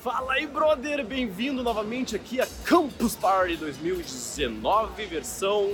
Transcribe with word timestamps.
Fala 0.00 0.34
aí, 0.34 0.46
brother! 0.46 1.04
Bem-vindo 1.04 1.60
novamente 1.60 2.14
aqui 2.14 2.40
a 2.40 2.46
Campus 2.64 3.16
Party 3.16 3.56
2019, 3.56 5.06
versão 5.06 5.72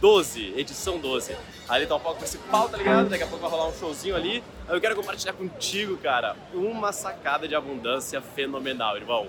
12, 0.00 0.54
edição 0.56 1.00
12. 1.00 1.36
Ali 1.68 1.84
tá 1.84 1.96
o 1.96 2.00
palco 2.00 2.20
principal, 2.20 2.68
tá 2.68 2.76
ligado? 2.76 3.08
Daqui 3.08 3.24
a 3.24 3.26
pouco 3.26 3.42
vai 3.42 3.50
rolar 3.50 3.66
um 3.66 3.74
showzinho 3.76 4.14
ali. 4.14 4.44
Eu 4.68 4.80
quero 4.80 4.94
compartilhar 4.94 5.32
contigo, 5.32 5.96
cara, 5.96 6.36
uma 6.54 6.92
sacada 6.92 7.48
de 7.48 7.56
abundância 7.56 8.20
fenomenal, 8.20 8.96
irmão. 8.96 9.26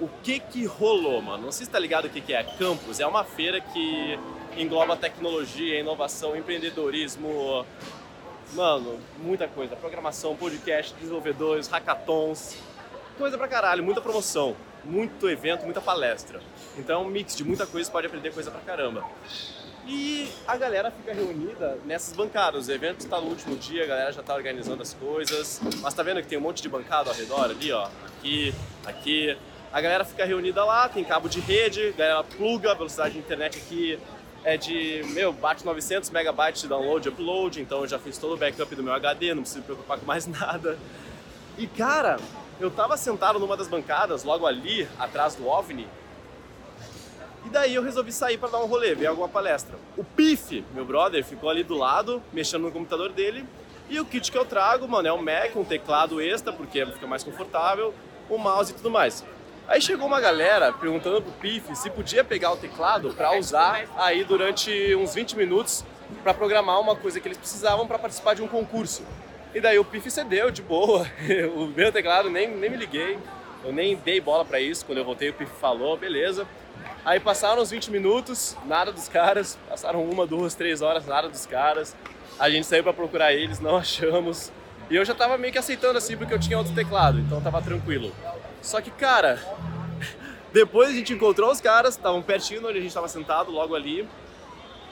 O 0.00 0.08
que 0.24 0.40
que 0.40 0.64
rolou, 0.64 1.22
mano? 1.22 1.44
Não 1.44 1.52
sei 1.52 1.64
se 1.64 1.70
tá 1.70 1.78
ligado 1.78 2.06
o 2.06 2.10
que 2.10 2.20
que 2.20 2.34
é. 2.34 2.42
Campus 2.42 2.98
é 2.98 3.06
uma 3.06 3.22
feira 3.22 3.60
que 3.60 4.18
engloba 4.56 4.96
tecnologia, 4.96 5.78
inovação, 5.78 6.36
empreendedorismo, 6.36 7.64
mano, 8.54 8.98
muita 9.18 9.46
coisa. 9.46 9.76
Programação, 9.76 10.34
podcast, 10.34 10.92
desenvolvedores, 10.94 11.68
hackathons, 11.68 12.56
coisa 13.16 13.38
pra 13.38 13.48
caralho, 13.48 13.82
muita 13.82 14.00
promoção, 14.00 14.56
muito 14.84 15.28
evento, 15.28 15.64
muita 15.64 15.80
palestra. 15.80 16.40
Então 16.76 17.02
é 17.02 17.06
um 17.06 17.08
mix 17.08 17.36
de 17.36 17.44
muita 17.44 17.66
coisa, 17.66 17.90
pode 17.90 18.06
aprender 18.06 18.32
coisa 18.32 18.50
pra 18.50 18.60
caramba. 18.60 19.04
E 19.86 20.28
a 20.46 20.56
galera 20.56 20.90
fica 20.90 21.12
reunida 21.12 21.78
nessas 21.84 22.16
bancadas. 22.16 22.68
O 22.68 22.72
evento 22.72 23.00
está 23.00 23.20
no 23.20 23.28
último 23.28 23.54
dia, 23.56 23.84
a 23.84 23.86
galera 23.86 24.12
já 24.12 24.22
está 24.22 24.34
organizando 24.34 24.82
as 24.82 24.94
coisas. 24.94 25.60
Mas 25.82 25.92
tá 25.92 26.02
vendo 26.02 26.22
que 26.22 26.26
tem 26.26 26.38
um 26.38 26.40
monte 26.40 26.62
de 26.62 26.68
bancada 26.68 27.10
ao 27.10 27.16
redor 27.16 27.44
ali, 27.50 27.70
ó? 27.70 27.88
Aqui, 28.06 28.54
aqui. 28.86 29.36
A 29.70 29.80
galera 29.80 30.04
fica 30.04 30.24
reunida 30.24 30.64
lá, 30.64 30.88
tem 30.88 31.04
cabo 31.04 31.28
de 31.28 31.40
rede, 31.40 31.88
a 31.88 31.98
galera 31.98 32.24
pluga, 32.24 32.70
a 32.70 32.74
velocidade 32.74 33.14
de 33.14 33.18
internet 33.18 33.58
aqui 33.58 33.98
é 34.44 34.56
de, 34.56 35.02
meu, 35.08 35.32
bate 35.32 35.64
900 35.64 36.10
megabytes 36.10 36.62
de 36.62 36.68
download 36.68 37.08
e 37.08 37.10
upload, 37.10 37.60
então 37.60 37.80
eu 37.80 37.88
já 37.88 37.98
fiz 37.98 38.18
todo 38.18 38.34
o 38.34 38.36
backup 38.36 38.72
do 38.74 38.82
meu 38.82 38.92
HD, 38.92 39.34
não 39.34 39.42
preciso 39.42 39.60
me 39.60 39.64
preocupar 39.64 39.98
com 39.98 40.06
mais 40.06 40.26
nada. 40.28 40.78
E 41.56 41.66
cara, 41.66 42.18
eu 42.60 42.70
tava 42.70 42.96
sentado 42.96 43.38
numa 43.38 43.56
das 43.56 43.68
bancadas, 43.68 44.24
logo 44.24 44.46
ali, 44.46 44.88
atrás 44.98 45.34
do 45.34 45.46
OVNI, 45.46 45.86
e 47.44 47.50
daí 47.50 47.74
eu 47.74 47.82
resolvi 47.82 48.10
sair 48.10 48.38
para 48.38 48.48
dar 48.48 48.58
um 48.58 48.66
rolê, 48.66 48.94
ver 48.94 49.06
alguma 49.06 49.28
palestra. 49.28 49.76
O 49.96 50.02
Pif, 50.02 50.64
meu 50.72 50.84
brother, 50.84 51.22
ficou 51.22 51.50
ali 51.50 51.62
do 51.62 51.74
lado, 51.74 52.22
mexendo 52.32 52.62
no 52.62 52.72
computador 52.72 53.12
dele, 53.12 53.46
e 53.88 54.00
o 54.00 54.04
kit 54.04 54.32
que 54.32 54.38
eu 54.38 54.46
trago, 54.46 54.88
mano, 54.88 55.06
é 55.06 55.12
um 55.12 55.22
Mac, 55.22 55.54
um 55.54 55.64
teclado 55.64 56.20
extra, 56.22 56.52
porque 56.52 56.86
fica 56.86 57.06
mais 57.06 57.22
confortável, 57.22 57.92
o 58.30 58.38
mouse 58.38 58.72
e 58.72 58.74
tudo 58.74 58.90
mais. 58.90 59.22
Aí 59.68 59.80
chegou 59.80 60.06
uma 60.06 60.20
galera 60.20 60.72
perguntando 60.72 61.20
pro 61.20 61.32
Pif 61.32 61.74
se 61.76 61.90
podia 61.90 62.24
pegar 62.24 62.52
o 62.52 62.56
teclado 62.56 63.12
para 63.14 63.38
usar 63.38 63.86
aí 63.96 64.24
durante 64.24 64.94
uns 64.94 65.14
20 65.14 65.36
minutos 65.36 65.84
para 66.22 66.32
programar 66.32 66.80
uma 66.80 66.96
coisa 66.96 67.20
que 67.20 67.28
eles 67.28 67.38
precisavam 67.38 67.86
para 67.86 67.98
participar 67.98 68.34
de 68.34 68.42
um 68.42 68.48
concurso. 68.48 69.02
E 69.54 69.60
daí 69.60 69.78
o 69.78 69.84
Pif 69.84 70.10
cedeu 70.10 70.50
de 70.50 70.60
boa, 70.60 71.06
o 71.54 71.66
meu 71.66 71.92
teclado 71.92 72.28
nem, 72.28 72.48
nem 72.48 72.68
me 72.68 72.76
liguei, 72.76 73.16
eu 73.64 73.72
nem 73.72 73.94
dei 73.94 74.20
bola 74.20 74.44
para 74.44 74.58
isso. 74.60 74.84
Quando 74.84 74.98
eu 74.98 75.04
voltei, 75.04 75.30
o 75.30 75.32
Pif 75.32 75.52
falou, 75.60 75.96
beleza. 75.96 76.44
Aí 77.04 77.20
passaram 77.20 77.62
uns 77.62 77.70
20 77.70 77.90
minutos, 77.92 78.56
nada 78.66 78.90
dos 78.90 79.08
caras, 79.08 79.56
passaram 79.68 80.02
uma, 80.04 80.26
duas, 80.26 80.54
três 80.56 80.82
horas, 80.82 81.06
nada 81.06 81.28
dos 81.28 81.46
caras. 81.46 81.94
A 82.36 82.50
gente 82.50 82.66
saiu 82.66 82.82
para 82.82 82.92
procurar 82.92 83.32
eles, 83.32 83.60
não 83.60 83.76
achamos. 83.78 84.50
E 84.90 84.96
eu 84.96 85.04
já 85.04 85.14
tava 85.14 85.38
meio 85.38 85.52
que 85.52 85.58
aceitando 85.58 85.98
assim 85.98 86.16
porque 86.16 86.34
eu 86.34 86.40
tinha 86.40 86.58
outro 86.58 86.74
teclado, 86.74 87.20
então 87.20 87.40
tava 87.40 87.62
tranquilo. 87.62 88.12
Só 88.60 88.80
que, 88.80 88.90
cara, 88.90 89.38
depois 90.52 90.88
a 90.88 90.92
gente 90.92 91.12
encontrou 91.12 91.50
os 91.52 91.60
caras, 91.60 91.94
estavam 91.94 92.20
pertinho 92.22 92.66
onde 92.66 92.78
a 92.78 92.82
gente 92.82 92.92
tava 92.92 93.06
sentado, 93.06 93.52
logo 93.52 93.74
ali. 93.76 94.08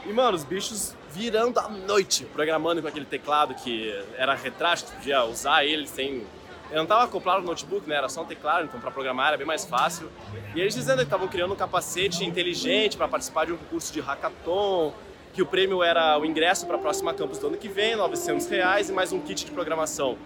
E, 0.05 0.13
mano, 0.13 0.37
os 0.37 0.45
bichos 0.45 0.95
virando 1.11 1.61
a 1.61 1.69
noite, 1.69 2.25
programando 2.25 2.83
com 2.83 2.89
aquele 2.89 3.05
teclado 3.05 3.55
que 3.55 3.95
era 4.17 4.35
retrátil, 4.35 4.89
podia 4.89 5.25
usar 5.25 5.65
ele 5.65 5.87
sem. 5.87 6.27
Eu 6.71 6.77
não 6.77 6.85
estava 6.85 7.05
acoplado 7.05 7.43
no 7.43 7.47
notebook, 7.47 7.89
né? 7.89 7.97
Era 7.97 8.09
só 8.09 8.23
um 8.23 8.25
teclado, 8.25 8.65
então 8.65 8.81
para 8.81 8.91
programar 8.91 9.29
era 9.29 9.37
bem 9.37 9.47
mais 9.47 9.65
fácil. 9.65 10.11
E 10.55 10.61
eles 10.61 10.75
dizendo 10.75 10.99
que 10.99 11.05
estavam 11.05 11.29
criando 11.29 11.53
um 11.53 11.57
capacete 11.57 12.25
inteligente 12.25 12.97
para 12.97 13.07
participar 13.07 13.45
de 13.45 13.53
um 13.53 13.57
concurso 13.59 13.93
de 13.93 14.01
hackathon, 14.01 14.93
que 15.35 15.43
o 15.43 15.47
prêmio 15.47 15.83
era 15.83 16.19
o 16.19 16.25
ingresso 16.25 16.67
para 16.67 16.77
a 16.77 16.79
próxima 16.79 17.13
campus 17.15 17.39
do 17.39 17.49
ano 17.49 17.57
que 17.57 17.69
vem, 17.69 17.95
900 17.95 18.49
reais 18.49 18.89
e 18.89 18.93
mais 18.93 19.13
um 19.13 19.21
kit 19.21 19.45
de 19.45 19.51
programação. 19.51 20.17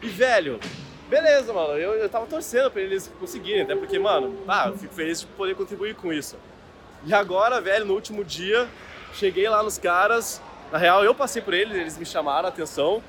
E 0.00 0.08
velho, 0.08 0.60
beleza, 1.08 1.52
mano, 1.52 1.74
eu, 1.74 1.94
eu 1.94 2.08
tava 2.08 2.26
torcendo 2.26 2.70
para 2.70 2.80
eles 2.80 3.12
conseguirem, 3.18 3.62
até 3.62 3.74
porque, 3.74 3.98
mano, 3.98 4.36
ah, 4.46 4.68
eu 4.68 4.78
fico 4.78 4.94
feliz 4.94 5.20
de 5.20 5.26
poder 5.26 5.54
contribuir 5.54 5.96
com 5.96 6.12
isso. 6.12 6.36
E 7.04 7.12
agora, 7.12 7.60
velho, 7.60 7.84
no 7.84 7.94
último 7.94 8.24
dia, 8.24 8.68
cheguei 9.14 9.48
lá 9.48 9.62
nos 9.62 9.78
caras, 9.78 10.40
na 10.72 10.78
real 10.78 11.04
eu 11.04 11.14
passei 11.14 11.42
por 11.42 11.54
eles, 11.54 11.76
eles 11.76 11.98
me 11.98 12.04
chamaram 12.04 12.46
a 12.46 12.48
atenção 12.48 13.02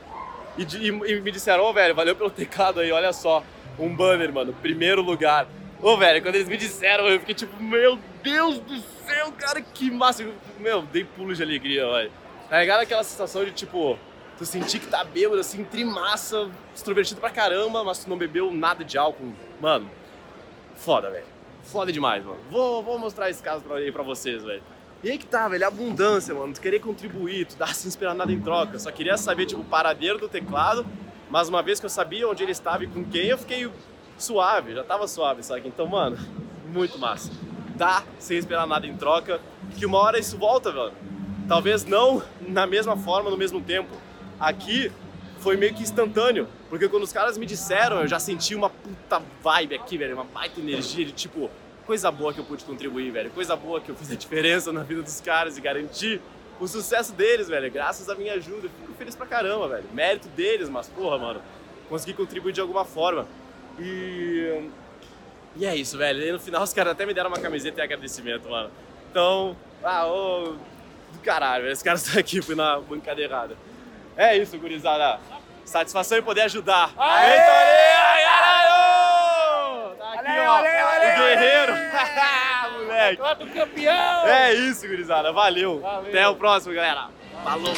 e, 0.58 0.64
e, 0.64 0.88
e 0.88 1.22
me 1.22 1.32
disseram, 1.32 1.64
ô 1.64 1.70
oh, 1.70 1.74
velho, 1.74 1.96
valeu 1.96 2.16
pelo 2.16 2.30
teclado 2.30 2.80
aí, 2.80 2.92
olha 2.92 3.14
só, 3.14 3.44
um 3.78 3.96
banner, 3.96 4.34
mano, 4.34 4.54
primeiro 4.54 5.02
lugar. 5.02 5.48
Ô, 5.82 5.92
oh, 5.92 5.98
velho, 5.98 6.22
quando 6.22 6.36
eles 6.36 6.50
me 6.50 6.58
disseram, 6.58 7.08
eu 7.08 7.20
fiquei 7.22 7.34
tipo, 7.34 7.62
meu 7.64 7.98
Deus 8.22 8.60
do 8.60 8.80
céu, 9.08 9.32
cara, 9.38 9.62
que 9.62 9.90
massa. 9.90 10.28
Meu, 10.60 10.82
dei 10.82 11.06
pulo 11.06 11.34
de 11.34 11.42
alegria, 11.42 11.90
velho. 11.90 12.12
Tá 12.50 12.60
ligado 12.60 12.82
aquela 12.82 13.04
sensação 13.04 13.46
de 13.46 13.52
tipo, 13.52 13.98
tu 14.38 14.46
sentir 14.46 14.80
que 14.80 14.88
tá 14.88 15.04
bêbado, 15.04 15.40
assim, 15.40 15.64
trimassa, 15.64 16.50
extrovertido 16.76 17.22
pra 17.22 17.30
caramba, 17.30 17.84
mas 17.84 18.04
tu 18.04 18.10
não 18.10 18.18
bebeu 18.18 18.52
nada 18.52 18.84
de 18.84 18.98
álcool. 18.98 19.32
Mano, 19.62 19.90
foda, 20.76 21.10
velho. 21.10 21.26
Foda 21.64 21.92
demais, 21.92 22.26
mano. 22.26 22.40
Vou, 22.50 22.84
vou 22.84 22.98
mostrar 22.98 23.30
esse 23.30 23.42
caso 23.42 23.64
aí 23.74 23.92
pra 23.92 24.04
vocês, 24.04 24.44
velho. 24.44 24.64
E 25.02 25.10
aí 25.10 25.18
que 25.18 25.26
tá, 25.26 25.48
velho, 25.48 25.66
abundância, 25.66 26.34
mano. 26.36 26.54
Tu 26.54 26.60
querer 26.60 26.80
contribuir, 26.80 27.46
tu 27.46 27.56
dar 27.56 27.74
sem 27.74 27.88
esperar 27.88 28.14
nada 28.14 28.32
em 28.32 28.40
troca. 28.42 28.78
Só 28.78 28.92
queria 28.92 29.18
saber, 29.18 29.46
tipo, 29.46 29.62
o 29.62 29.66
paradeiro 29.66 30.20
do 30.20 30.28
teclado, 30.28 30.86
mas 31.30 31.48
uma 31.48 31.64
vez 31.64 31.80
que 31.80 31.86
eu 31.86 31.90
sabia 31.90 32.28
onde 32.28 32.44
ele 32.44 32.52
estava 32.52 32.84
e 32.84 32.88
com 32.88 33.04
quem, 33.06 33.28
eu 33.28 33.38
fiquei 33.38 33.70
suave, 34.18 34.74
já 34.74 34.84
tava 34.84 35.08
suave, 35.08 35.42
sabe? 35.42 35.68
Então, 35.68 35.88
mano, 35.88 36.18
muito 36.68 37.00
massa. 37.00 37.32
Dá 37.76 38.04
sem 38.20 38.38
esperar 38.38 38.68
nada 38.68 38.86
em 38.86 38.98
troca, 38.98 39.40
que 39.78 39.86
uma 39.86 40.00
hora 40.00 40.20
isso 40.20 40.38
volta, 40.38 40.72
velho. 40.72 40.92
Talvez 41.48 41.86
não 41.86 42.22
na 42.42 42.68
mesma 42.68 42.98
forma, 42.98 43.30
no 43.30 43.38
mesmo 43.38 43.62
tempo. 43.62 43.90
Aqui 44.38 44.92
foi 45.40 45.56
meio 45.56 45.74
que 45.74 45.82
instantâneo, 45.82 46.48
porque 46.70 46.90
quando 46.90 47.04
os 47.04 47.14
caras 47.14 47.38
me 47.38 47.46
disseram, 47.46 48.02
eu 48.02 48.08
já 48.08 48.20
senti 48.20 48.54
uma 48.54 48.70
puta 48.70 49.22
vibe 49.42 49.76
aqui, 49.76 49.98
velho, 49.98 50.16
uma 50.16 50.26
baita 50.26 50.60
energia 50.60 51.06
de 51.06 51.14
tipo, 51.14 51.50
coisa 51.90 52.12
boa 52.12 52.32
que 52.32 52.40
eu 52.40 52.44
pude 52.46 52.64
contribuir, 52.64 53.10
velho, 53.10 53.32
coisa 53.32 53.56
boa 53.56 53.82
que 53.82 53.90
eu 53.90 53.96
fiz 53.96 54.12
a 54.12 54.16
diferença 54.16 54.72
na 54.72 54.84
vida 54.84 55.02
dos 55.02 55.20
caras 55.20 55.58
e 55.58 55.62
garantir 55.62 56.22
o 56.60 56.68
sucesso 56.68 57.14
deles, 57.14 57.48
velho, 57.48 57.72
graças 57.72 58.08
à 58.08 58.14
minha 58.14 58.34
ajuda. 58.34 58.68
Eu 58.68 58.70
fico 58.70 58.94
feliz 58.94 59.16
pra 59.16 59.26
caramba, 59.26 59.68
velho. 59.70 59.86
Mérito 59.92 60.28
deles, 60.28 60.70
mas 60.70 60.88
porra, 60.88 61.18
mano, 61.18 61.42
consegui 61.90 62.14
contribuir 62.14 62.54
de 62.54 62.62
alguma 62.62 62.86
forma. 62.86 63.26
E. 63.80 64.70
E 65.56 65.66
é 65.66 65.76
isso, 65.76 65.98
velho. 65.98 66.22
E 66.22 66.32
no 66.32 66.40
final 66.40 66.62
os 66.62 66.72
caras 66.74 66.92
até 66.92 67.08
me 67.08 67.14
deram 67.14 67.32
uma 67.32 67.40
camiseta 67.40 67.80
e 67.82 67.84
agradecimento, 67.84 68.48
mano. 68.48 68.70
Então, 69.10 69.58
ah, 69.84 70.06
ô. 70.06 70.54
Do 71.12 71.20
caralho, 71.24 71.64
velho. 71.64 71.74
Esse 71.74 71.84
cara 71.84 71.98
está 71.98 72.20
aqui, 72.20 72.40
fui 72.40 72.54
na 72.54 72.80
bancada 72.82 73.20
errada. 73.20 73.58
É 74.16 74.38
isso, 74.38 74.56
gurizada. 74.60 75.20
Satisfação 75.66 76.20
em 76.20 76.22
poder 76.22 76.42
ajudar. 76.42 76.94
Aê! 76.96 77.32
Vitória, 77.32 78.30
caralho! 78.30 78.80
Tá 79.98 80.14
aqui, 80.14 80.32
Olé, 80.32 80.48
ó. 80.48 80.60
olé, 80.60 80.86
olé, 80.86 81.14
o 81.14 81.18
guerreiro. 81.24 81.74
olé! 81.74 81.90
Moleque. 83.00 83.18
Todo 83.18 83.48
campeão! 83.54 84.28
É 84.28 84.54
isso, 84.54 84.88
gurizada. 84.88 85.32
Valeu. 85.32 85.80
Valeu. 85.80 86.10
Até 86.10 86.28
o 86.28 86.36
próximo, 86.36 86.74
galera. 86.74 87.08
Falou. 87.44 87.74